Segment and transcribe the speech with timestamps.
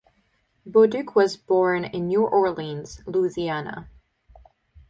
[0.65, 3.87] Bauduc was born in New Orleans, Louisiana.